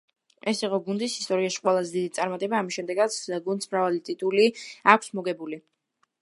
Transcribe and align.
ეს 0.51 0.61
იყო 0.67 0.77
გუნდის 0.85 1.17
ისტორიაში 1.23 1.61
ყველაზე 1.67 1.91
დიდი 1.97 2.11
წარმატება, 2.19 2.63
ამის 2.63 2.79
შემდეგაც 2.79 3.19
გუნდს 3.51 3.71
მრავალი 3.75 4.03
ტიტული 4.09 4.49
აქვს 4.97 5.15
მოგებული. 5.21 5.63